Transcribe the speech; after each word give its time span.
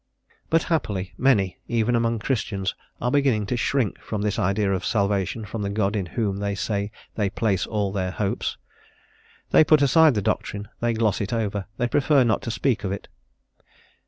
But 0.49 0.63
happily 0.63 1.13
many, 1.15 1.59
even 1.67 1.95
among 1.95 2.17
Christians, 2.17 2.73
are 2.99 3.11
beginning 3.11 3.45
to 3.45 3.55
shrink 3.55 3.99
from 4.01 4.23
this 4.23 4.39
idea 4.39 4.73
of 4.73 4.83
salvation 4.83 5.45
from 5.45 5.61
the 5.61 5.69
God 5.69 5.95
in 5.95 6.07
whom 6.07 6.37
they 6.37 6.55
say 6.55 6.91
they 7.13 7.29
place 7.29 7.67
all 7.67 7.91
their 7.91 8.09
hopes. 8.09 8.57
They 9.51 9.63
put 9.63 9.83
aside 9.83 10.15
the 10.15 10.21
doctrine, 10.23 10.69
they 10.79 10.93
gloss 10.93 11.21
it 11.21 11.31
over, 11.31 11.67
they 11.77 11.87
prefer 11.87 12.23
not 12.23 12.41
to 12.41 12.49
speak 12.49 12.83
of 12.83 12.91
it. 12.91 13.09